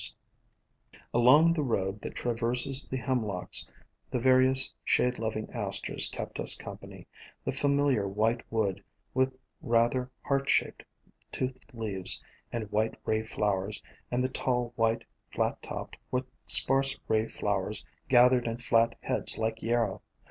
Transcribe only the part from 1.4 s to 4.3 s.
the road that traverses the Hemlocks the